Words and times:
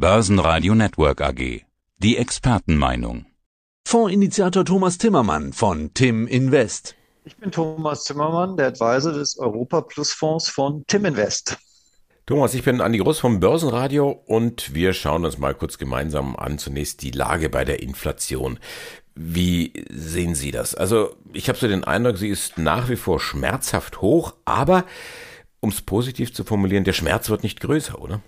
Börsenradio 0.00 0.76
Network 0.76 1.20
AG. 1.20 1.62
Die 1.96 2.18
Expertenmeinung. 2.18 3.26
Fondsinitiator 3.84 4.64
Thomas 4.64 4.96
Timmermann 4.96 5.52
von 5.52 5.92
Tim 5.92 6.28
Invest. 6.28 6.94
Ich 7.24 7.36
bin 7.36 7.50
Thomas 7.50 8.04
Timmermann, 8.04 8.56
der 8.56 8.68
Advisor 8.68 9.12
des 9.12 9.36
Europa 9.40 9.80
Plus 9.80 10.12
Fonds 10.12 10.48
von 10.50 10.84
Tim 10.86 11.04
Invest. 11.04 11.58
Thomas, 12.26 12.54
ich 12.54 12.62
bin 12.62 12.80
Andi 12.80 12.98
Groß 12.98 13.18
vom 13.18 13.40
Börsenradio 13.40 14.10
und 14.10 14.72
wir 14.72 14.92
schauen 14.92 15.24
uns 15.24 15.36
mal 15.36 15.56
kurz 15.56 15.78
gemeinsam 15.78 16.36
an 16.36 16.58
zunächst 16.58 17.02
die 17.02 17.10
Lage 17.10 17.48
bei 17.48 17.64
der 17.64 17.82
Inflation. 17.82 18.60
Wie 19.16 19.72
sehen 19.90 20.36
Sie 20.36 20.52
das? 20.52 20.76
Also 20.76 21.16
ich 21.32 21.48
habe 21.48 21.58
so 21.58 21.66
den 21.66 21.82
Eindruck, 21.82 22.18
sie 22.18 22.28
ist 22.28 22.56
nach 22.56 22.88
wie 22.88 22.94
vor 22.94 23.18
schmerzhaft 23.18 24.00
hoch, 24.00 24.34
aber 24.44 24.84
um 25.58 25.70
es 25.70 25.82
positiv 25.82 26.32
zu 26.32 26.44
formulieren, 26.44 26.84
der 26.84 26.92
Schmerz 26.92 27.30
wird 27.30 27.42
nicht 27.42 27.58
größer, 27.58 28.00
oder? 28.00 28.20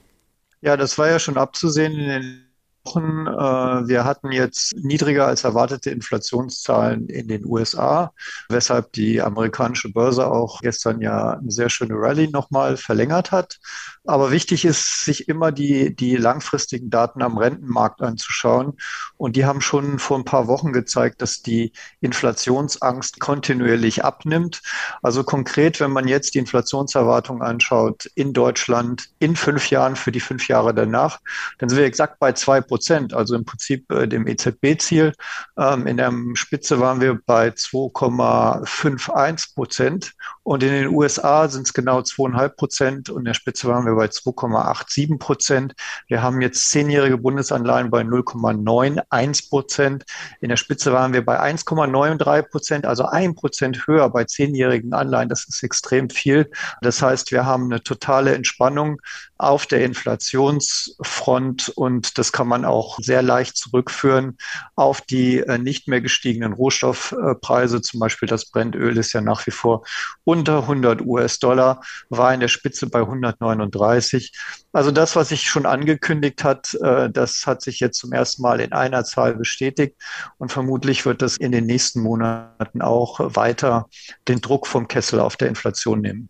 Ja, 0.62 0.76
das 0.76 0.98
war 0.98 1.08
ja 1.08 1.18
schon 1.18 1.38
abzusehen 1.38 1.92
in 1.92 2.08
den 2.08 2.49
Wochen. 2.84 3.26
Äh, 3.26 3.88
wir 3.88 4.04
hatten 4.04 4.32
jetzt 4.32 4.74
niedriger 4.76 5.26
als 5.26 5.44
erwartete 5.44 5.90
Inflationszahlen 5.90 7.08
in 7.08 7.28
den 7.28 7.44
USA, 7.44 8.12
weshalb 8.48 8.92
die 8.92 9.20
amerikanische 9.20 9.90
Börse 9.90 10.26
auch 10.26 10.60
gestern 10.60 11.00
ja 11.00 11.32
eine 11.34 11.50
sehr 11.50 11.68
schöne 11.68 11.94
Rallye 11.94 12.28
nochmal 12.28 12.76
verlängert 12.76 13.32
hat. 13.32 13.58
Aber 14.04 14.30
wichtig 14.30 14.64
ist, 14.64 15.04
sich 15.04 15.28
immer 15.28 15.52
die, 15.52 15.94
die 15.94 16.16
langfristigen 16.16 16.90
Daten 16.90 17.22
am 17.22 17.36
Rentenmarkt 17.36 18.00
anzuschauen. 18.00 18.78
Und 19.16 19.36
die 19.36 19.44
haben 19.44 19.60
schon 19.60 19.98
vor 19.98 20.18
ein 20.18 20.24
paar 20.24 20.46
Wochen 20.46 20.72
gezeigt, 20.72 21.20
dass 21.20 21.42
die 21.42 21.72
Inflationsangst 22.00 23.20
kontinuierlich 23.20 24.04
abnimmt. 24.04 24.62
Also 25.02 25.22
konkret, 25.22 25.80
wenn 25.80 25.90
man 25.90 26.08
jetzt 26.08 26.34
die 26.34 26.38
Inflationserwartung 26.38 27.42
anschaut 27.42 28.06
in 28.14 28.32
Deutschland 28.32 29.10
in 29.18 29.36
fünf 29.36 29.70
Jahren 29.70 29.96
für 29.96 30.12
die 30.12 30.20
fünf 30.20 30.48
Jahre 30.48 30.74
danach, 30.74 31.20
dann 31.58 31.68
sind 31.68 31.78
wir 31.78 31.84
exakt 31.84 32.18
bei 32.18 32.32
zwei 32.32 32.60
Prozent, 32.70 33.12
also 33.12 33.34
im 33.34 33.44
Prinzip 33.44 33.90
äh, 33.90 34.06
dem 34.06 34.28
EZB-Ziel. 34.28 35.12
Ähm, 35.58 35.88
in 35.88 35.96
der 35.96 36.12
Spitze 36.34 36.78
waren 36.78 37.00
wir 37.00 37.18
bei 37.26 37.48
2,51 37.48 39.54
Prozent 39.54 40.12
und 40.44 40.62
in 40.62 40.70
den 40.70 40.86
USA 40.86 41.48
sind 41.48 41.66
es 41.66 41.72
genau 41.72 42.02
zweieinhalb 42.02 42.56
Prozent 42.56 43.10
und 43.10 43.18
in 43.18 43.24
der 43.24 43.34
Spitze 43.34 43.66
waren 43.66 43.86
wir 43.86 43.96
bei 43.96 44.06
2,87 44.06 45.18
Prozent. 45.18 45.74
Wir 46.06 46.22
haben 46.22 46.40
jetzt 46.40 46.70
zehnjährige 46.70 47.18
Bundesanleihen 47.18 47.90
bei 47.90 48.02
0,91 48.02 49.50
Prozent. 49.50 50.04
In 50.40 50.48
der 50.48 50.56
Spitze 50.56 50.92
waren 50.92 51.12
wir 51.12 51.24
bei 51.24 51.40
1,93 51.40 52.42
Prozent, 52.42 52.86
also 52.86 53.06
ein 53.06 53.34
Prozent 53.34 53.88
höher 53.88 54.08
bei 54.10 54.24
zehnjährigen 54.24 54.92
Anleihen. 54.92 55.28
Das 55.28 55.48
ist 55.48 55.64
extrem 55.64 56.08
viel. 56.08 56.48
Das 56.82 57.02
heißt, 57.02 57.32
wir 57.32 57.44
haben 57.44 57.64
eine 57.64 57.82
totale 57.82 58.34
Entspannung 58.34 59.00
auf 59.38 59.66
der 59.66 59.84
Inflationsfront 59.84 61.70
und 61.70 62.18
das 62.18 62.30
kann 62.30 62.46
man 62.46 62.59
auch 62.64 62.98
sehr 63.00 63.22
leicht 63.22 63.56
zurückführen 63.56 64.36
auf 64.76 65.00
die 65.00 65.38
äh, 65.38 65.58
nicht 65.58 65.88
mehr 65.88 66.00
gestiegenen 66.00 66.52
Rohstoffpreise. 66.52 67.82
Zum 67.82 68.00
Beispiel 68.00 68.28
das 68.28 68.50
Brennöl 68.50 68.96
ist 68.96 69.12
ja 69.12 69.20
nach 69.20 69.46
wie 69.46 69.50
vor 69.50 69.84
unter 70.24 70.62
100 70.62 71.02
US-Dollar, 71.02 71.82
war 72.08 72.32
in 72.32 72.40
der 72.40 72.48
Spitze 72.48 72.88
bei 72.88 73.00
139 73.00 73.80
30. 73.80 74.32
Also 74.72 74.90
das, 74.90 75.16
was 75.16 75.30
ich 75.30 75.48
schon 75.48 75.66
angekündigt 75.66 76.44
hat, 76.44 76.74
äh, 76.74 77.10
das 77.10 77.46
hat 77.46 77.62
sich 77.62 77.80
jetzt 77.80 77.98
zum 77.98 78.12
ersten 78.12 78.42
Mal 78.42 78.60
in 78.60 78.72
einer 78.72 79.04
Zahl 79.04 79.34
bestätigt 79.34 79.96
und 80.38 80.52
vermutlich 80.52 81.06
wird 81.06 81.22
das 81.22 81.36
in 81.36 81.52
den 81.52 81.66
nächsten 81.66 82.00
Monaten 82.00 82.82
auch 82.82 83.18
weiter 83.34 83.88
den 84.28 84.40
Druck 84.40 84.66
vom 84.66 84.86
Kessel 84.86 85.20
auf 85.20 85.36
der 85.36 85.48
Inflation 85.48 86.00
nehmen. 86.00 86.28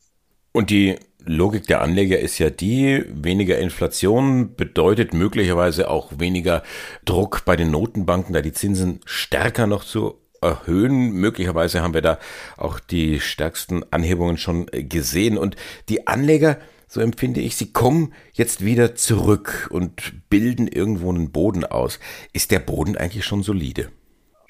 Und 0.52 0.70
die 0.70 0.98
Logik 1.24 1.66
der 1.66 1.82
Anleger 1.82 2.18
ist 2.18 2.38
ja 2.38 2.50
die, 2.50 3.04
weniger 3.08 3.58
Inflation 3.58 4.54
bedeutet 4.54 5.14
möglicherweise 5.14 5.90
auch 5.90 6.12
weniger 6.18 6.62
Druck 7.04 7.44
bei 7.44 7.56
den 7.56 7.70
Notenbanken, 7.70 8.32
da 8.32 8.40
die 8.40 8.52
Zinsen 8.52 9.00
stärker 9.04 9.66
noch 9.66 9.84
zu 9.84 10.18
erhöhen. 10.40 11.12
Möglicherweise 11.12 11.82
haben 11.82 11.94
wir 11.94 12.02
da 12.02 12.18
auch 12.56 12.80
die 12.80 13.20
stärksten 13.20 13.82
Anhebungen 13.90 14.38
schon 14.38 14.66
gesehen. 14.66 15.36
Und 15.38 15.56
die 15.88 16.06
Anleger 16.06 16.58
so 16.88 17.00
empfinde 17.00 17.40
ich, 17.40 17.54
sie 17.54 17.72
kommen 17.72 18.12
jetzt 18.32 18.64
wieder 18.64 18.96
zurück 18.96 19.68
und 19.70 20.28
bilden 20.28 20.66
irgendwo 20.66 21.10
einen 21.10 21.30
Boden 21.30 21.64
aus. 21.64 22.00
Ist 22.32 22.50
der 22.50 22.58
Boden 22.58 22.96
eigentlich 22.96 23.24
schon 23.24 23.44
solide? 23.44 23.90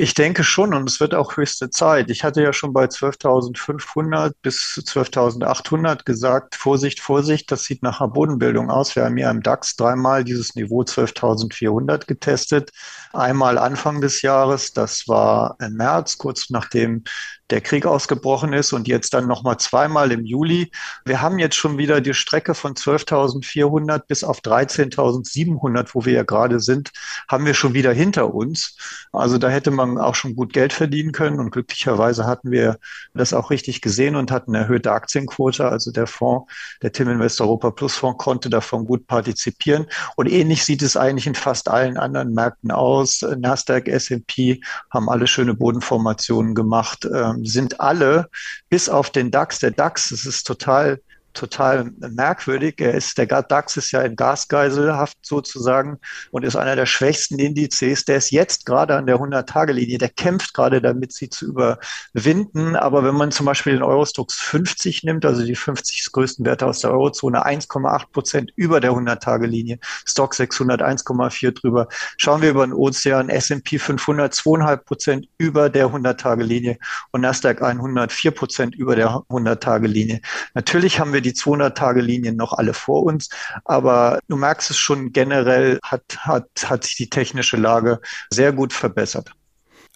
Ich 0.02 0.14
denke 0.14 0.44
schon 0.44 0.72
und 0.72 0.88
es 0.88 0.98
wird 0.98 1.14
auch 1.14 1.36
höchste 1.36 1.68
Zeit. 1.68 2.08
Ich 2.08 2.24
hatte 2.24 2.42
ja 2.42 2.54
schon 2.54 2.72
bei 2.72 2.86
12.500 2.86 4.32
bis 4.40 4.56
12.800 4.82 6.04
gesagt, 6.04 6.54
Vorsicht, 6.54 7.00
Vorsicht, 7.00 7.52
das 7.52 7.64
sieht 7.64 7.82
nach 7.82 8.00
einer 8.00 8.08
Bodenbildung 8.08 8.70
aus. 8.70 8.96
Wir 8.96 9.04
haben 9.04 9.18
ja 9.18 9.30
im 9.30 9.42
DAX 9.42 9.76
dreimal 9.76 10.24
dieses 10.24 10.54
Niveau 10.54 10.80
12.400 10.84 12.06
getestet. 12.06 12.70
Einmal 13.12 13.58
Anfang 13.58 14.00
des 14.00 14.22
Jahres, 14.22 14.72
das 14.72 15.06
war 15.06 15.56
im 15.60 15.74
März, 15.74 16.16
kurz 16.16 16.48
nachdem 16.48 17.04
der 17.50 17.60
Krieg 17.60 17.86
ausgebrochen 17.86 18.52
ist 18.52 18.72
und 18.72 18.88
jetzt 18.88 19.12
dann 19.14 19.26
nochmal 19.26 19.58
zweimal 19.58 20.12
im 20.12 20.24
Juli. 20.24 20.70
Wir 21.04 21.20
haben 21.20 21.38
jetzt 21.38 21.56
schon 21.56 21.78
wieder 21.78 22.00
die 22.00 22.14
Strecke 22.14 22.54
von 22.54 22.74
12.400 22.74 24.02
bis 24.06 24.24
auf 24.24 24.40
13.700, 24.40 25.90
wo 25.92 26.04
wir 26.04 26.12
ja 26.12 26.22
gerade 26.22 26.60
sind, 26.60 26.92
haben 27.28 27.46
wir 27.46 27.54
schon 27.54 27.74
wieder 27.74 27.92
hinter 27.92 28.34
uns. 28.34 28.76
Also 29.12 29.38
da 29.38 29.48
hätte 29.48 29.70
man 29.70 29.98
auch 29.98 30.14
schon 30.14 30.36
gut 30.36 30.52
Geld 30.52 30.72
verdienen 30.72 31.12
können 31.12 31.40
und 31.40 31.50
glücklicherweise 31.50 32.26
hatten 32.26 32.50
wir 32.50 32.78
das 33.14 33.32
auch 33.32 33.50
richtig 33.50 33.80
gesehen 33.80 34.16
und 34.16 34.30
hatten 34.30 34.54
eine 34.54 34.64
erhöhte 34.64 34.92
Aktienquote. 34.92 35.68
Also 35.68 35.90
der 35.90 36.06
Fonds, 36.06 36.50
der 36.82 36.92
Tim 36.92 37.08
Invest 37.08 37.40
Europa 37.40 37.70
Plus 37.70 37.96
Fonds 37.96 38.22
konnte 38.22 38.50
davon 38.50 38.86
gut 38.86 39.06
partizipieren 39.06 39.86
und 40.16 40.30
ähnlich 40.30 40.64
sieht 40.64 40.82
es 40.82 40.96
eigentlich 40.96 41.26
in 41.26 41.34
fast 41.34 41.68
allen 41.68 41.96
anderen 41.96 42.32
Märkten 42.34 42.70
aus. 42.70 43.22
Nasdaq, 43.38 43.88
S&P 43.88 44.60
haben 44.90 45.08
alle 45.08 45.26
schöne 45.26 45.54
Bodenformationen 45.54 46.54
gemacht. 46.54 47.08
Ähm, 47.12 47.39
sind 47.44 47.80
alle, 47.80 48.28
bis 48.68 48.88
auf 48.88 49.10
den 49.10 49.30
DAX, 49.30 49.58
der 49.58 49.70
DAX, 49.70 50.10
das 50.10 50.26
ist 50.26 50.46
total 50.46 51.00
total 51.32 51.90
merkwürdig. 51.98 52.76
Er 52.78 52.94
ist, 52.94 53.18
der 53.18 53.26
DAX 53.26 53.76
ist 53.76 53.92
ja 53.92 54.02
in 54.02 54.16
Gasgeiselhaft 54.16 55.18
sozusagen 55.22 55.98
und 56.30 56.44
ist 56.44 56.56
einer 56.56 56.76
der 56.76 56.86
schwächsten 56.86 57.38
Indizes. 57.38 58.04
Der 58.04 58.16
ist 58.16 58.30
jetzt 58.30 58.66
gerade 58.66 58.96
an 58.96 59.06
der 59.06 59.16
100-Tage-Linie. 59.16 59.98
Der 59.98 60.08
kämpft 60.08 60.54
gerade 60.54 60.80
damit, 60.80 61.12
sie 61.12 61.28
zu 61.28 61.46
überwinden. 61.46 62.76
Aber 62.76 63.04
wenn 63.04 63.14
man 63.14 63.30
zum 63.30 63.46
Beispiel 63.46 63.74
den 63.74 63.82
Eurostox 63.82 64.34
50 64.34 65.04
nimmt, 65.04 65.24
also 65.24 65.44
die 65.44 65.54
50 65.54 66.12
größten 66.12 66.44
Werte 66.44 66.66
aus 66.66 66.80
der 66.80 66.90
Eurozone, 66.90 67.46
1,8 67.46 68.12
Prozent 68.12 68.52
über 68.56 68.80
der 68.80 68.92
100-Tage-Linie, 68.92 69.78
Stock 70.06 70.34
600 70.34 70.82
1,4 70.82 71.52
drüber. 71.52 71.88
Schauen 72.16 72.42
wir 72.42 72.50
über 72.50 72.66
den 72.66 72.72
Ozean, 72.72 73.28
S&P 73.28 73.78
500 73.78 74.34
2,5 74.34 74.76
Prozent 74.78 75.28
über 75.38 75.70
der 75.70 75.88
100-Tage-Linie 75.88 76.78
und 77.12 77.20
Nasdaq 77.22 77.62
100 77.62 78.12
4 78.12 78.30
Prozent 78.32 78.74
über 78.74 78.96
der 78.96 79.08
100-Tage-Linie. 79.08 80.20
Natürlich 80.54 80.98
haben 80.98 81.12
wir 81.12 81.19
wir 81.20 81.32
die 81.32 81.38
200-Tage-Linien 81.38 82.36
noch 82.36 82.52
alle 82.52 82.74
vor 82.74 83.02
uns. 83.04 83.28
Aber 83.64 84.18
du 84.28 84.36
merkst 84.36 84.70
es 84.70 84.78
schon 84.78 85.12
generell, 85.12 85.78
hat, 85.82 86.02
hat, 86.18 86.48
hat 86.64 86.84
sich 86.84 86.96
die 86.96 87.10
technische 87.10 87.56
Lage 87.56 88.00
sehr 88.30 88.52
gut 88.52 88.72
verbessert. 88.72 89.32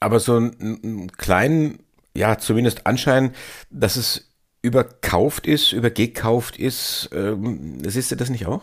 Aber 0.01 0.21
so 0.21 0.37
einen 0.37 1.11
kleinen, 1.17 1.79
ja, 2.15 2.39
zumindest 2.39 2.87
Anschein, 2.87 3.35
dass 3.71 3.97
es 3.97 4.31
überkauft 4.63 5.47
ist, 5.47 5.73
übergekauft 5.73 6.57
ist, 6.57 7.11
ähm, 7.13 7.79
siehst 7.85 8.11
du 8.11 8.17
das 8.17 8.31
nicht 8.31 8.47
auch? 8.47 8.63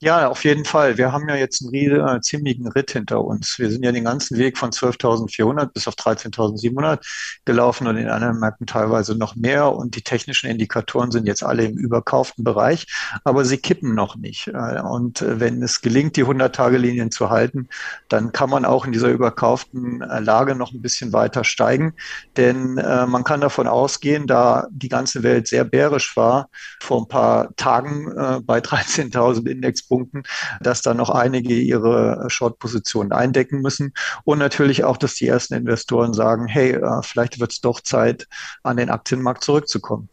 Ja, 0.00 0.28
auf 0.28 0.44
jeden 0.44 0.64
Fall. 0.64 0.96
Wir 0.96 1.10
haben 1.10 1.28
ja 1.28 1.34
jetzt 1.34 1.60
einen 1.60 1.70
riesen, 1.70 2.06
äh, 2.06 2.20
ziemlichen 2.20 2.68
Ritt 2.68 2.92
hinter 2.92 3.24
uns. 3.24 3.58
Wir 3.58 3.68
sind 3.68 3.84
ja 3.84 3.90
den 3.90 4.04
ganzen 4.04 4.38
Weg 4.38 4.56
von 4.56 4.70
12.400 4.70 5.72
bis 5.72 5.88
auf 5.88 5.96
13.700 5.96 7.00
gelaufen 7.44 7.88
und 7.88 7.96
in 7.96 8.08
anderen 8.08 8.38
Märkten 8.38 8.68
teilweise 8.68 9.16
noch 9.16 9.34
mehr. 9.34 9.72
Und 9.72 9.96
die 9.96 10.02
technischen 10.02 10.48
Indikatoren 10.48 11.10
sind 11.10 11.26
jetzt 11.26 11.42
alle 11.42 11.64
im 11.64 11.76
überkauften 11.76 12.44
Bereich, 12.44 12.86
aber 13.24 13.44
sie 13.44 13.58
kippen 13.58 13.96
noch 13.96 14.14
nicht. 14.14 14.46
Äh, 14.46 14.80
und 14.82 15.20
äh, 15.20 15.40
wenn 15.40 15.60
es 15.64 15.80
gelingt, 15.80 16.14
die 16.14 16.24
100-Tage-Linien 16.24 17.10
zu 17.10 17.30
halten, 17.30 17.68
dann 18.08 18.30
kann 18.30 18.50
man 18.50 18.64
auch 18.64 18.86
in 18.86 18.92
dieser 18.92 19.08
überkauften 19.08 20.00
äh, 20.02 20.20
Lage 20.20 20.54
noch 20.54 20.72
ein 20.72 20.80
bisschen 20.80 21.12
weiter 21.12 21.42
steigen. 21.42 21.94
Denn 22.36 22.78
äh, 22.78 23.04
man 23.06 23.24
kann 23.24 23.40
davon 23.40 23.66
ausgehen, 23.66 24.28
da 24.28 24.68
die 24.70 24.88
ganze 24.88 25.24
Welt 25.24 25.48
sehr 25.48 25.64
bärisch 25.64 26.16
war, 26.16 26.50
vor 26.80 27.00
ein 27.02 27.08
paar 27.08 27.48
Tagen 27.56 28.12
äh, 28.16 28.40
bei 28.40 28.60
13.000 28.60 29.48
Index 29.48 29.87
Punkten, 29.88 30.22
dass 30.60 30.82
da 30.82 30.94
noch 30.94 31.10
einige 31.10 31.54
ihre 31.54 32.24
Short-Positionen 32.28 33.12
eindecken 33.12 33.60
müssen. 33.60 33.92
Und 34.24 34.38
natürlich 34.38 34.84
auch, 34.84 34.96
dass 34.96 35.14
die 35.14 35.26
ersten 35.26 35.54
Investoren 35.54 36.14
sagen, 36.14 36.46
hey, 36.46 36.72
äh, 36.72 37.02
vielleicht 37.02 37.40
wird 37.40 37.52
es 37.52 37.60
doch 37.60 37.80
Zeit, 37.80 38.28
an 38.62 38.76
den 38.76 38.90
Aktienmarkt 38.90 39.42
zurückzukommen. 39.42 40.08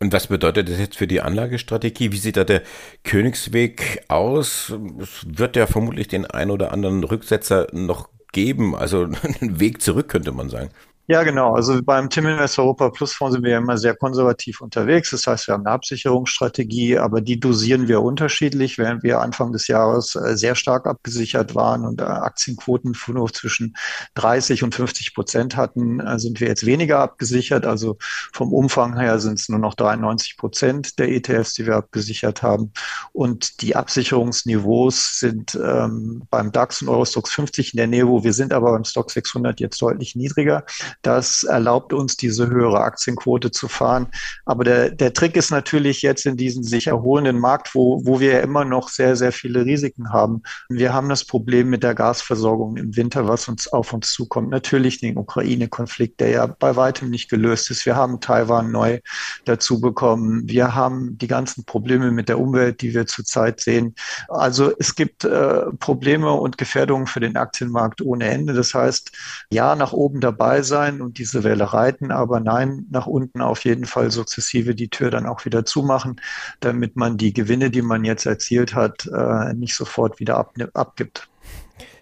Und 0.00 0.12
was 0.12 0.28
bedeutet 0.28 0.68
das 0.68 0.78
jetzt 0.78 0.96
für 0.96 1.08
die 1.08 1.20
Anlagestrategie? 1.20 2.12
Wie 2.12 2.18
sieht 2.18 2.36
da 2.36 2.44
der 2.44 2.62
Königsweg 3.02 4.04
aus? 4.08 4.72
Es 5.00 5.26
wird 5.26 5.56
ja 5.56 5.66
vermutlich 5.66 6.06
den 6.06 6.24
ein 6.24 6.50
oder 6.50 6.72
anderen 6.72 7.02
Rücksetzer 7.02 7.66
noch 7.72 8.08
geben, 8.32 8.76
also 8.76 9.02
einen 9.40 9.60
Weg 9.60 9.82
zurück 9.82 10.08
könnte 10.08 10.32
man 10.32 10.50
sagen. 10.50 10.70
Ja, 11.10 11.22
genau. 11.22 11.54
Also 11.54 11.82
beim 11.82 12.10
Tim 12.10 12.26
Invest 12.26 12.58
Europa 12.58 12.90
Plus 12.90 13.14
Fonds 13.14 13.32
sind 13.32 13.42
wir 13.42 13.52
ja 13.52 13.58
immer 13.58 13.78
sehr 13.78 13.96
konservativ 13.96 14.60
unterwegs. 14.60 15.10
Das 15.10 15.26
heißt, 15.26 15.46
wir 15.46 15.54
haben 15.54 15.64
eine 15.64 15.74
Absicherungsstrategie, 15.74 16.98
aber 16.98 17.22
die 17.22 17.40
dosieren 17.40 17.88
wir 17.88 18.02
unterschiedlich. 18.02 18.76
Während 18.76 19.02
wir 19.02 19.22
Anfang 19.22 19.50
des 19.52 19.68
Jahres 19.68 20.16
äh, 20.16 20.36
sehr 20.36 20.54
stark 20.54 20.86
abgesichert 20.86 21.54
waren 21.54 21.86
und 21.86 22.02
äh, 22.02 22.04
Aktienquoten 22.04 22.94
nur 23.06 23.32
zwischen 23.32 23.74
30 24.16 24.62
und 24.64 24.74
50 24.74 25.14
Prozent 25.14 25.56
hatten, 25.56 25.98
äh, 26.00 26.18
sind 26.18 26.40
wir 26.40 26.48
jetzt 26.48 26.66
weniger 26.66 26.98
abgesichert. 26.98 27.64
Also 27.64 27.96
vom 28.34 28.52
Umfang 28.52 28.98
her 29.00 29.18
sind 29.18 29.40
es 29.40 29.48
nur 29.48 29.60
noch 29.60 29.76
93 29.76 30.36
Prozent 30.36 30.98
der 30.98 31.08
ETFs, 31.08 31.54
die 31.54 31.64
wir 31.64 31.76
abgesichert 31.76 32.42
haben. 32.42 32.74
Und 33.14 33.62
die 33.62 33.76
Absicherungsniveaus 33.76 35.20
sind 35.20 35.54
ähm, 35.54 36.24
beim 36.28 36.52
DAX 36.52 36.82
und 36.82 36.90
Eurostox 36.90 37.32
50 37.32 37.72
in 37.72 37.78
der 37.78 37.86
Nähe, 37.86 38.06
wo 38.06 38.24
wir 38.24 38.34
sind, 38.34 38.52
aber 38.52 38.72
beim 38.72 38.84
Stock 38.84 39.10
600 39.10 39.58
jetzt 39.58 39.80
deutlich 39.80 40.14
niedriger. 40.14 40.66
Das 41.02 41.44
erlaubt 41.44 41.92
uns, 41.92 42.16
diese 42.16 42.48
höhere 42.48 42.80
Aktienquote 42.80 43.50
zu 43.50 43.68
fahren. 43.68 44.08
Aber 44.44 44.64
der, 44.64 44.90
der 44.90 45.12
Trick 45.12 45.36
ist 45.36 45.50
natürlich 45.50 46.02
jetzt 46.02 46.26
in 46.26 46.36
diesem 46.36 46.62
sich 46.62 46.88
erholenden 46.88 47.38
Markt, 47.38 47.74
wo, 47.74 48.04
wo 48.04 48.20
wir 48.20 48.42
immer 48.42 48.64
noch 48.64 48.88
sehr, 48.88 49.16
sehr 49.16 49.32
viele 49.32 49.64
Risiken 49.64 50.12
haben. 50.12 50.42
Wir 50.68 50.92
haben 50.92 51.08
das 51.08 51.24
Problem 51.24 51.70
mit 51.70 51.82
der 51.82 51.94
Gasversorgung 51.94 52.76
im 52.76 52.96
Winter, 52.96 53.28
was 53.28 53.48
uns 53.48 53.68
auf 53.68 53.92
uns 53.92 54.12
zukommt. 54.12 54.50
Natürlich 54.50 55.00
den 55.00 55.16
Ukraine-Konflikt, 55.16 56.20
der 56.20 56.30
ja 56.30 56.46
bei 56.46 56.74
weitem 56.76 57.10
nicht 57.10 57.30
gelöst 57.30 57.70
ist. 57.70 57.86
Wir 57.86 57.96
haben 57.96 58.20
Taiwan 58.20 58.72
neu 58.72 59.00
dazu 59.44 59.80
bekommen. 59.80 60.42
Wir 60.48 60.74
haben 60.74 61.16
die 61.18 61.28
ganzen 61.28 61.64
Probleme 61.64 62.10
mit 62.10 62.28
der 62.28 62.40
Umwelt, 62.40 62.82
die 62.82 62.94
wir 62.94 63.06
zurzeit 63.06 63.60
sehen. 63.60 63.94
Also 64.28 64.72
es 64.78 64.94
gibt 64.94 65.24
äh, 65.24 65.66
Probleme 65.78 66.32
und 66.32 66.58
Gefährdungen 66.58 67.06
für 67.06 67.20
den 67.20 67.36
Aktienmarkt 67.36 68.02
ohne 68.02 68.26
Ende. 68.26 68.52
Das 68.52 68.74
heißt, 68.74 69.12
ja, 69.50 69.76
nach 69.76 69.92
oben 69.92 70.20
dabei 70.20 70.62
sein 70.62 70.87
sein 70.88 71.00
und 71.00 71.18
diese 71.18 71.44
Welle 71.44 71.72
reiten, 71.72 72.10
aber 72.10 72.40
nein, 72.40 72.86
nach 72.90 73.06
unten 73.06 73.40
auf 73.40 73.64
jeden 73.64 73.84
Fall 73.84 74.10
sukzessive 74.10 74.74
die 74.74 74.88
Tür 74.88 75.10
dann 75.10 75.26
auch 75.26 75.44
wieder 75.44 75.64
zumachen, 75.64 76.20
damit 76.60 76.96
man 76.96 77.16
die 77.16 77.32
Gewinne, 77.32 77.70
die 77.70 77.82
man 77.82 78.04
jetzt 78.04 78.26
erzielt 78.26 78.74
hat, 78.74 79.06
äh, 79.06 79.54
nicht 79.54 79.74
sofort 79.74 80.20
wieder 80.20 80.48
abgibt. 80.74 81.28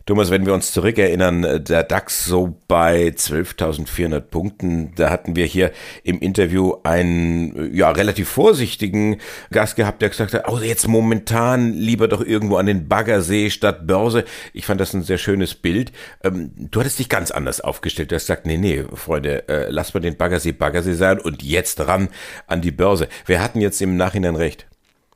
Thomas, 0.06 0.30
wenn 0.30 0.46
wir 0.46 0.54
uns 0.54 0.70
zurückerinnern, 0.70 1.42
äh, 1.42 1.60
der 1.60 1.82
DAX 1.82 2.26
so 2.26 2.56
bei 2.68 3.08
12.400 3.08 4.20
Punkten, 4.20 4.94
da 4.94 5.10
hatten 5.10 5.34
wir 5.34 5.46
hier 5.46 5.72
im 6.04 6.20
Interview 6.20 6.74
einen 6.84 7.56
äh, 7.56 7.76
ja 7.76 7.90
relativ 7.90 8.28
vorsichtigen 8.28 9.16
Gast 9.50 9.74
gehabt, 9.74 10.00
der 10.02 10.10
gesagt 10.10 10.32
hat, 10.32 10.48
oh, 10.48 10.58
jetzt 10.60 10.86
momentan 10.86 11.72
lieber 11.72 12.06
doch 12.06 12.24
irgendwo 12.24 12.56
an 12.56 12.66
den 12.66 12.86
Baggersee 12.86 13.50
statt 13.50 13.88
Börse. 13.88 14.24
Ich 14.52 14.64
fand 14.64 14.80
das 14.80 14.94
ein 14.94 15.02
sehr 15.02 15.18
schönes 15.18 15.56
Bild. 15.56 15.90
Ähm, 16.22 16.52
du 16.56 16.78
hattest 16.78 17.00
dich 17.00 17.08
ganz 17.08 17.32
anders 17.32 17.60
aufgestellt. 17.60 18.12
Du 18.12 18.14
hast 18.14 18.28
gesagt, 18.28 18.46
nee, 18.46 18.58
nee, 18.58 18.84
Freunde, 18.94 19.48
äh, 19.48 19.70
lass 19.70 19.92
mal 19.92 19.98
den 19.98 20.16
Baggersee 20.16 20.52
Baggersee 20.52 20.94
sein 20.94 21.18
und 21.18 21.42
jetzt 21.42 21.80
ran 21.80 22.10
an 22.46 22.60
die 22.60 22.70
Börse. 22.70 23.08
Wer 23.26 23.42
hatten 23.42 23.60
jetzt 23.60 23.82
im 23.82 23.96
Nachhinein 23.96 24.36
recht? 24.36 24.68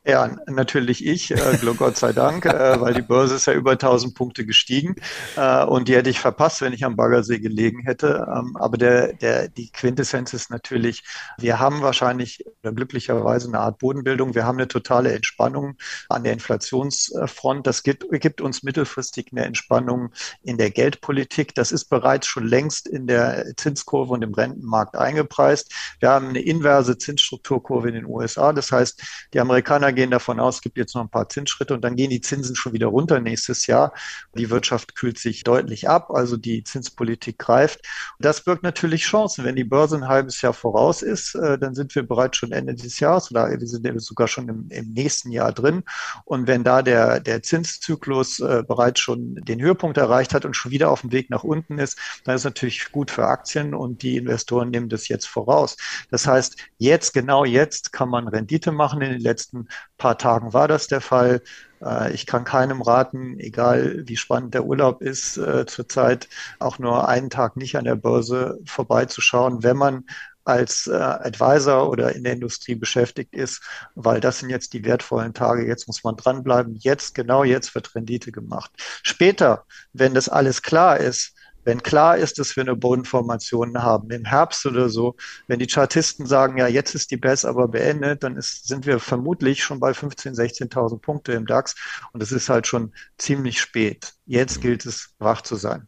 Ja, 0.06 0.34
natürlich 0.46 1.06
ich, 1.06 1.30
äh, 1.30 1.58
Gott 1.76 1.98
sei 1.98 2.14
Dank, 2.14 2.46
äh, 2.46 2.80
weil 2.80 2.94
die 2.94 3.02
Börse 3.02 3.34
ist 3.34 3.46
ja 3.46 3.52
über 3.52 3.72
1000 3.72 4.14
Punkte 4.14 4.46
gestiegen 4.46 4.96
äh, 5.36 5.62
und 5.62 5.88
die 5.88 5.94
hätte 5.94 6.08
ich 6.08 6.20
verpasst, 6.20 6.62
wenn 6.62 6.72
ich 6.72 6.86
am 6.86 6.96
Baggersee 6.96 7.38
gelegen 7.38 7.82
hätte. 7.82 8.26
Ähm, 8.34 8.56
aber 8.56 8.78
der, 8.78 9.12
der, 9.12 9.48
die 9.48 9.70
Quintessenz 9.70 10.32
ist 10.32 10.50
natürlich, 10.50 11.04
wir 11.38 11.58
haben 11.58 11.82
wahrscheinlich 11.82 12.42
oder 12.62 12.72
glücklicherweise 12.72 13.48
eine 13.48 13.60
Art 13.60 13.78
Bodenbildung. 13.78 14.34
Wir 14.34 14.46
haben 14.46 14.56
eine 14.56 14.68
totale 14.68 15.12
Entspannung 15.12 15.76
an 16.08 16.24
der 16.24 16.32
Inflationsfront. 16.32 17.66
Das 17.66 17.82
gibt, 17.82 18.06
gibt 18.10 18.40
uns 18.40 18.62
mittelfristig 18.62 19.28
eine 19.32 19.44
Entspannung 19.44 20.12
in 20.42 20.56
der 20.56 20.70
Geldpolitik. 20.70 21.54
Das 21.54 21.72
ist 21.72 21.90
bereits 21.90 22.26
schon 22.26 22.46
längst 22.46 22.88
in 22.88 23.06
der 23.06 23.52
Zinskurve 23.58 24.14
und 24.14 24.22
im 24.22 24.32
Rentenmarkt 24.32 24.96
eingepreist. 24.96 25.74
Wir 25.98 26.08
haben 26.08 26.28
eine 26.28 26.40
inverse 26.40 26.96
Zinsstrukturkurve 26.96 27.88
in 27.88 27.94
den 27.96 28.06
USA. 28.06 28.54
Das 28.54 28.72
heißt, 28.72 29.02
die 29.34 29.40
Amerikaner 29.40 29.89
Amerikaner 29.90 29.92
gehen 29.92 30.10
davon 30.10 30.40
aus, 30.40 30.56
es 30.56 30.60
gibt 30.62 30.78
jetzt 30.78 30.94
noch 30.94 31.02
ein 31.02 31.08
paar 31.08 31.28
Zinsschritte 31.28 31.74
und 31.74 31.82
dann 31.82 31.96
gehen 31.96 32.10
die 32.10 32.20
Zinsen 32.20 32.56
schon 32.56 32.72
wieder 32.72 32.86
runter 32.86 33.20
nächstes 33.20 33.66
Jahr. 33.66 33.92
Die 34.34 34.50
Wirtschaft 34.50 34.94
kühlt 34.94 35.18
sich 35.18 35.44
deutlich 35.44 35.88
ab, 35.88 36.10
also 36.10 36.36
die 36.36 36.64
Zinspolitik 36.64 37.38
greift. 37.38 37.80
Das 38.18 38.42
birgt 38.42 38.62
natürlich 38.62 39.02
Chancen. 39.02 39.44
Wenn 39.44 39.56
die 39.56 39.64
Börse 39.64 39.96
ein 39.96 40.08
halbes 40.08 40.40
Jahr 40.42 40.52
voraus 40.52 41.02
ist, 41.02 41.34
äh, 41.34 41.58
dann 41.58 41.74
sind 41.74 41.94
wir 41.94 42.06
bereits 42.06 42.36
schon 42.36 42.52
Ende 42.52 42.74
dieses 42.74 43.00
Jahres 43.00 43.30
oder 43.30 43.50
wir 43.50 43.66
sind 43.66 44.00
sogar 44.00 44.28
schon 44.28 44.48
im, 44.48 44.68
im 44.70 44.92
nächsten 44.92 45.32
Jahr 45.32 45.52
drin. 45.52 45.82
Und 46.24 46.46
wenn 46.46 46.64
da 46.64 46.82
der, 46.82 47.20
der 47.20 47.42
Zinszyklus 47.42 48.40
äh, 48.40 48.62
bereits 48.66 49.00
schon 49.00 49.36
den 49.36 49.60
Höhepunkt 49.60 49.98
erreicht 49.98 50.34
hat 50.34 50.44
und 50.44 50.54
schon 50.54 50.72
wieder 50.72 50.90
auf 50.90 51.02
dem 51.02 51.12
Weg 51.12 51.30
nach 51.30 51.44
unten 51.44 51.78
ist, 51.78 51.98
dann 52.24 52.34
ist 52.34 52.42
es 52.42 52.44
natürlich 52.44 52.92
gut 52.92 53.10
für 53.10 53.26
Aktien 53.26 53.74
und 53.74 54.02
die 54.02 54.16
Investoren 54.16 54.70
nehmen 54.70 54.88
das 54.88 55.08
jetzt 55.08 55.26
voraus. 55.26 55.76
Das 56.10 56.26
heißt, 56.26 56.56
jetzt, 56.78 57.12
genau 57.12 57.44
jetzt 57.44 57.92
kann 57.92 58.08
man 58.08 58.28
Rendite 58.28 58.72
machen. 58.72 59.02
In 59.02 59.12
den 59.12 59.20
letzten 59.20 59.68
paar 59.98 60.18
Tagen 60.18 60.52
war 60.52 60.68
das 60.68 60.86
der 60.86 61.00
Fall. 61.00 61.42
Äh, 61.82 62.12
ich 62.12 62.26
kann 62.26 62.44
keinem 62.44 62.82
raten, 62.82 63.38
egal 63.38 64.02
wie 64.06 64.16
spannend 64.16 64.54
der 64.54 64.64
Urlaub 64.64 65.02
ist, 65.02 65.36
äh, 65.36 65.66
zurzeit 65.66 66.28
auch 66.58 66.78
nur 66.78 67.08
einen 67.08 67.30
Tag 67.30 67.56
nicht 67.56 67.76
an 67.76 67.84
der 67.84 67.96
Börse 67.96 68.58
vorbeizuschauen, 68.66 69.62
wenn 69.62 69.76
man 69.76 70.04
als 70.44 70.86
äh, 70.86 70.94
Advisor 70.94 71.90
oder 71.90 72.14
in 72.14 72.24
der 72.24 72.32
Industrie 72.32 72.74
beschäftigt 72.74 73.34
ist, 73.34 73.62
weil 73.94 74.20
das 74.20 74.38
sind 74.38 74.50
jetzt 74.50 74.72
die 74.72 74.84
wertvollen 74.84 75.34
Tage. 75.34 75.66
Jetzt 75.66 75.86
muss 75.86 76.02
man 76.02 76.16
dranbleiben. 76.16 76.76
Jetzt, 76.80 77.14
genau 77.14 77.44
jetzt 77.44 77.74
wird 77.74 77.94
Rendite 77.94 78.32
gemacht. 78.32 78.70
Später, 79.02 79.64
wenn 79.92 80.14
das 80.14 80.28
alles 80.28 80.62
klar 80.62 80.98
ist, 80.98 81.34
wenn 81.64 81.82
klar 81.82 82.16
ist, 82.16 82.38
dass 82.38 82.56
wir 82.56 82.62
eine 82.62 82.76
Bodenformation 82.76 83.82
haben, 83.82 84.10
im 84.10 84.24
Herbst 84.24 84.66
oder 84.66 84.88
so, 84.88 85.16
wenn 85.46 85.58
die 85.58 85.66
Chartisten 85.66 86.26
sagen, 86.26 86.58
ja, 86.58 86.66
jetzt 86.66 86.94
ist 86.94 87.10
die 87.10 87.16
BES 87.16 87.44
aber 87.44 87.68
beendet, 87.68 88.22
dann 88.22 88.36
ist, 88.36 88.66
sind 88.66 88.86
wir 88.86 88.98
vermutlich 88.98 89.62
schon 89.62 89.80
bei 89.80 89.92
15.000, 89.92 90.36
16.000 90.70 90.98
Punkte 91.00 91.32
im 91.32 91.46
DAX 91.46 91.74
und 92.12 92.22
es 92.22 92.32
ist 92.32 92.48
halt 92.48 92.66
schon 92.66 92.92
ziemlich 93.18 93.60
spät. 93.60 94.14
Jetzt 94.26 94.60
gilt 94.60 94.86
es, 94.86 95.14
wach 95.18 95.42
zu 95.42 95.56
sein. 95.56 95.86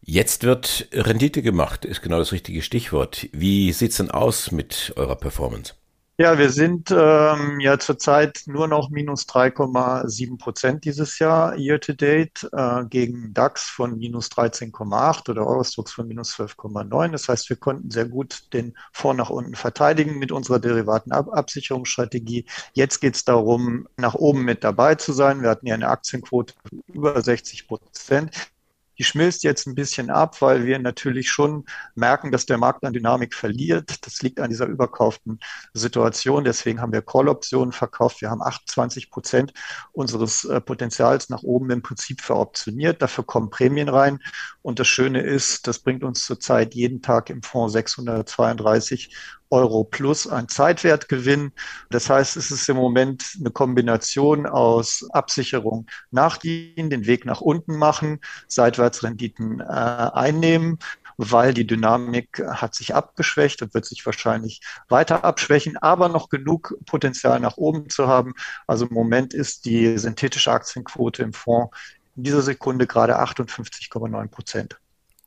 Jetzt 0.00 0.44
wird 0.44 0.88
Rendite 0.92 1.42
gemacht, 1.42 1.84
ist 1.84 2.00
genau 2.00 2.18
das 2.18 2.32
richtige 2.32 2.62
Stichwort. 2.62 3.28
Wie 3.32 3.72
sieht's 3.72 3.98
denn 3.98 4.10
aus 4.10 4.52
mit 4.52 4.94
eurer 4.96 5.16
Performance? 5.16 5.74
Ja, 6.20 6.36
wir 6.36 6.50
sind 6.50 6.90
ähm, 6.90 7.60
ja 7.60 7.78
zurzeit 7.78 8.42
nur 8.46 8.66
noch 8.66 8.90
minus 8.90 9.22
3,7 9.28 10.36
Prozent 10.36 10.84
dieses 10.84 11.20
Jahr 11.20 11.56
year 11.56 11.78
to 11.78 11.92
date 11.92 12.42
äh, 12.52 12.84
gegen 12.86 13.32
DAX 13.34 13.70
von 13.70 13.96
minus 13.96 14.28
13,8 14.32 15.30
oder 15.30 15.46
Eurostox 15.46 15.92
von 15.92 16.08
minus 16.08 16.34
12,9. 16.34 17.12
Das 17.12 17.28
heißt, 17.28 17.48
wir 17.50 17.56
konnten 17.56 17.92
sehr 17.92 18.06
gut 18.06 18.52
den 18.52 18.76
Fonds 18.92 19.16
nach 19.16 19.30
unten 19.30 19.54
verteidigen 19.54 20.18
mit 20.18 20.32
unserer 20.32 20.58
Derivatenabsicherungsstrategie. 20.58 22.46
Jetzt 22.72 22.98
geht 22.98 23.14
es 23.14 23.24
darum, 23.24 23.86
nach 23.96 24.14
oben 24.14 24.44
mit 24.44 24.64
dabei 24.64 24.96
zu 24.96 25.12
sein. 25.12 25.42
Wir 25.42 25.50
hatten 25.50 25.68
ja 25.68 25.74
eine 25.74 25.88
Aktienquote 25.88 26.52
über 26.88 27.22
60 27.22 27.68
Prozent 27.68 28.50
die 28.98 29.04
schmilzt 29.04 29.44
jetzt 29.44 29.66
ein 29.66 29.74
bisschen 29.74 30.10
ab, 30.10 30.42
weil 30.42 30.66
wir 30.66 30.78
natürlich 30.78 31.30
schon 31.30 31.64
merken, 31.94 32.32
dass 32.32 32.46
der 32.46 32.58
Markt 32.58 32.84
an 32.84 32.92
Dynamik 32.92 33.34
verliert. 33.34 34.06
Das 34.06 34.22
liegt 34.22 34.40
an 34.40 34.50
dieser 34.50 34.66
überkauften 34.66 35.38
Situation. 35.72 36.44
Deswegen 36.44 36.80
haben 36.80 36.92
wir 36.92 37.02
Call-Optionen 37.02 37.72
verkauft. 37.72 38.20
Wir 38.20 38.30
haben 38.30 38.42
28 38.42 39.10
Prozent 39.10 39.52
unseres 39.92 40.44
äh, 40.44 40.60
Potenzials 40.60 41.28
nach 41.28 41.42
oben 41.42 41.70
im 41.70 41.82
Prinzip 41.82 42.20
veroptioniert. 42.20 43.00
Dafür 43.00 43.24
kommen 43.24 43.50
Prämien 43.50 43.88
rein. 43.88 44.18
Und 44.62 44.80
das 44.80 44.88
Schöne 44.88 45.20
ist, 45.20 45.66
das 45.66 45.78
bringt 45.78 46.02
uns 46.02 46.24
zurzeit 46.24 46.74
jeden 46.74 47.00
Tag 47.00 47.30
im 47.30 47.42
Fonds 47.42 47.72
632 47.72 49.14
Euro 49.50 49.84
plus 49.84 50.26
ein 50.26 50.48
Zeitwertgewinn. 50.48 51.52
Das 51.90 52.10
heißt, 52.10 52.36
es 52.36 52.50
ist 52.50 52.68
im 52.68 52.76
Moment 52.76 53.36
eine 53.38 53.50
Kombination 53.50 54.46
aus 54.46 55.08
Absicherung 55.10 55.86
nachdienen, 56.10 56.90
den 56.90 57.06
Weg 57.06 57.24
nach 57.24 57.40
unten 57.40 57.76
machen, 57.76 58.20
Seitwärtsrenditen 58.46 59.60
äh, 59.60 59.64
einnehmen, 59.64 60.78
weil 61.16 61.52
die 61.52 61.66
Dynamik 61.66 62.42
hat 62.46 62.74
sich 62.74 62.94
abgeschwächt 62.94 63.60
und 63.62 63.74
wird 63.74 63.84
sich 63.84 64.06
wahrscheinlich 64.06 64.60
weiter 64.88 65.24
abschwächen, 65.24 65.76
aber 65.76 66.08
noch 66.08 66.28
genug 66.28 66.74
Potenzial 66.86 67.40
nach 67.40 67.56
oben 67.56 67.90
zu 67.90 68.06
haben. 68.06 68.34
Also 68.66 68.86
im 68.86 68.94
Moment 68.94 69.34
ist 69.34 69.64
die 69.64 69.98
synthetische 69.98 70.52
Aktienquote 70.52 71.22
im 71.22 71.32
Fonds 71.32 71.76
in 72.16 72.24
dieser 72.24 72.42
Sekunde 72.42 72.86
gerade 72.86 73.18
58,9 73.20 74.28
Prozent. 74.28 74.78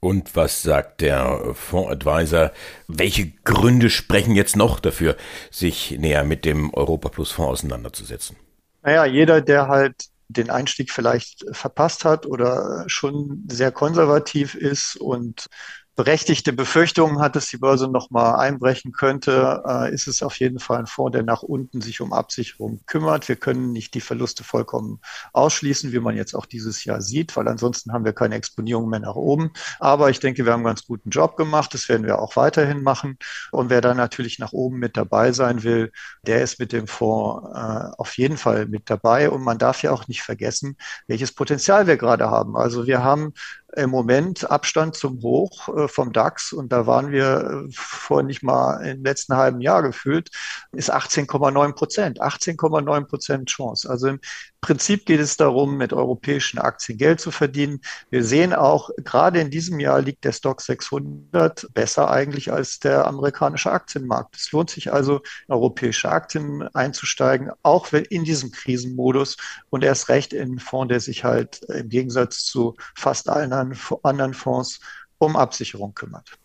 Und 0.04 0.36
was 0.36 0.64
sagt 0.64 1.02
der 1.02 1.54
Fondsadvisor? 1.54 2.52
Welche 2.88 3.32
Gründe 3.44 3.92
sprechen 3.92 4.36
jetzt 4.36 4.56
noch 4.56 4.80
dafür, 4.80 5.16
sich 5.52 5.92
näher 5.92 6.24
mit 6.24 6.44
dem 6.44 6.74
Europa 6.74 7.10
Plus 7.10 7.32
Fonds 7.32 7.62
auseinanderzusetzen? 7.62 8.36
Naja, 8.82 9.06
jeder, 9.06 9.42
der 9.42 9.68
halt 9.68 10.08
den 10.28 10.50
Einstieg 10.50 10.92
vielleicht 10.92 11.46
verpasst 11.52 12.04
hat 12.04 12.26
oder 12.26 12.86
schon 12.88 13.44
sehr 13.48 13.72
konservativ 13.72 14.56
ist 14.56 14.96
und 14.96 15.46
berechtigte 15.96 16.54
Befürchtungen 16.54 17.20
hat, 17.20 17.36
dass 17.36 17.48
die 17.48 17.58
Börse 17.58 17.90
nochmal 17.90 18.36
einbrechen 18.36 18.94
könnte, 18.94 19.62
äh, 19.68 19.94
ist 19.94 20.08
es 20.08 20.24
auf 20.24 20.40
jeden 20.40 20.60
Fall 20.60 20.80
ein 20.80 20.88
Fonds, 20.88 21.12
der 21.14 21.24
nach 21.24 21.44
unten 21.44 21.82
sich 21.82 22.00
um 22.00 22.14
Absicherung 22.14 22.82
kümmert. 22.86 23.28
Wir 23.28 23.36
können 23.36 23.74
nicht 23.74 23.94
die 23.94 24.02
Verluste 24.02 24.44
vollkommen 24.44 25.02
ausschließen, 25.34 25.92
wie 25.92 26.00
man 26.00 26.16
jetzt 26.16 26.34
auch 26.34 26.46
dieses 26.46 26.86
Jahr 26.86 27.02
sieht, 27.02 27.36
weil 27.36 27.48
ansonsten 27.48 27.92
haben 27.92 28.06
wir 28.06 28.14
keine 28.14 28.36
Exponierung 28.36 28.90
mehr 28.90 29.02
nach 29.02 29.16
oben. 29.16 29.52
Aber 29.80 30.10
ich 30.10 30.22
denke, 30.22 30.46
wir 30.46 30.54
haben 30.54 30.62
einen 30.62 30.68
ganz 30.68 30.86
guten 30.86 31.10
Job 31.10 31.36
gemacht. 31.36 31.74
Das 31.74 31.90
werden 31.90 32.06
wir 32.06 32.20
auch 32.20 32.38
weiterhin 32.38 32.84
machen. 32.84 33.18
Und 33.52 33.70
wer 33.70 33.82
da 33.82 33.94
natürlich 33.94 34.40
nach 34.40 34.54
oben 34.54 34.80
mit 34.80 34.96
dabei 34.96 35.34
sein 35.34 35.64
will, 35.64 35.92
der 36.26 36.42
ist 36.42 36.58
mit 36.60 36.72
dem 36.72 36.88
Fonds 36.88 37.48
äh, 37.54 37.92
auf 37.98 38.18
jeden 38.18 38.38
Fall 38.38 38.66
mit 38.66 38.90
dabei. 38.90 39.30
Und 39.30 39.44
man 39.44 39.58
darf 39.58 39.84
ja 39.84 39.92
auch 39.92 40.08
nicht 40.08 40.24
vergessen, 40.24 40.78
welches 41.08 41.34
Potenzial 41.34 41.86
wir 41.86 41.98
gerade 41.98 42.30
haben. 42.30 42.56
Also 42.56 42.88
wir 42.88 43.04
haben 43.04 43.34
im 43.76 43.90
Moment 43.90 44.50
Abstand 44.50 44.96
zum 44.96 45.22
Hoch 45.22 45.70
äh, 45.76 45.88
vom 45.88 46.12
DAX 46.14 46.54
und 46.54 46.72
da 46.72 46.88
waren 46.88 47.12
wir 47.12 47.68
äh, 47.68 47.72
vor 47.74 48.24
nicht 48.24 48.44
mal 48.44 48.86
im 48.86 49.04
letzten 49.04 49.36
halben 49.36 49.62
Jahr 49.62 49.82
gefühlt, 49.82 50.30
ist 50.72 50.94
18,9 50.94 51.74
Prozent, 51.74 52.22
18,9 52.22 53.06
Prozent 53.06 53.50
Chance. 53.50 53.90
Also 53.90 54.08
im 54.08 54.20
Prinzip 54.62 55.08
geht 55.08 55.20
es 55.20 55.38
darum, 55.38 55.78
mit 55.78 55.92
europäischen 55.92 56.60
Aktien 56.60 57.00
Geld 57.00 57.20
zu 57.20 57.32
verdienen. 57.32 57.82
Wir 58.12 58.24
sehen 58.24 58.54
auch, 58.54 58.92
gerade 58.98 59.40
in 59.40 59.50
diesem 59.50 59.80
Jahr 59.80 60.02
liegt 60.02 60.24
der 60.24 60.34
Stock 60.34 60.62
600 60.62 61.68
besser 61.74 62.12
eigentlich 62.12 62.52
als 62.52 62.80
der 62.80 63.08
amerikanische 63.08 63.72
Aktienmarkt. 63.72 64.36
Es 64.36 64.52
lohnt 64.52 64.70
sich 64.70 64.94
also, 64.94 65.22
europäische 65.48 66.12
Aktien 66.12 66.68
einzusteigen, 66.76 67.52
auch 67.64 67.92
in 67.92 68.24
diesem 68.24 68.52
Krisenmodus 68.52 69.38
und 69.72 69.84
erst 69.84 70.10
recht 70.10 70.32
in 70.32 70.42
einen 70.42 70.60
Fonds, 70.60 70.90
der 70.90 71.00
sich 71.00 71.24
halt 71.24 71.64
im 71.64 71.90
Gegensatz 71.90 72.46
zu 72.46 72.76
fast 72.96 73.30
allen 73.30 73.54
anderen 74.04 74.34
Fonds 74.34 74.80
um 75.18 75.36
Absicherung 75.36 75.94
kümmert. 75.94 76.38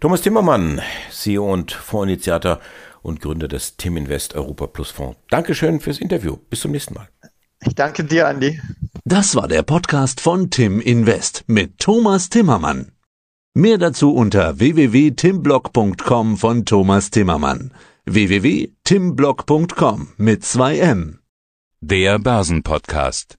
Thomas 0.00 0.22
Timmermann, 0.22 0.80
CEO 1.10 1.52
und 1.52 1.72
Fondsinitiator 1.72 2.60
und 3.02 3.20
Gründer 3.20 3.48
des 3.48 3.76
Tim 3.76 3.96
Invest 3.96 4.34
Europa 4.34 4.66
Plus 4.66 4.90
Fonds. 4.90 5.18
Dankeschön 5.30 5.80
fürs 5.80 5.98
Interview. 5.98 6.36
Bis 6.36 6.60
zum 6.60 6.72
nächsten 6.72 6.94
Mal. 6.94 7.08
Ich 7.66 7.74
danke 7.74 8.04
dir, 8.04 8.28
Andi. 8.28 8.60
Das 9.04 9.34
war 9.34 9.48
der 9.48 9.62
Podcast 9.62 10.20
von 10.20 10.50
Tim 10.50 10.80
Invest 10.80 11.44
mit 11.46 11.78
Thomas 11.78 12.28
Timmermann. 12.28 12.92
Mehr 13.54 13.78
dazu 13.78 14.14
unter 14.14 14.58
www.timblock.com 14.58 16.36
von 16.36 16.64
Thomas 16.64 17.10
Timmermann. 17.10 17.72
www.timblock.com 18.06 20.08
mit 20.16 20.44
zwei 20.44 20.78
M. 20.78 21.18
Der 21.80 22.18
Börsenpodcast. 22.18 23.38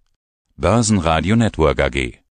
Börsenradio 0.58 1.38
Network 1.38 1.80
AG. 1.80 2.20